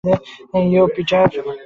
[0.61, 1.25] ইয়ো, Peter!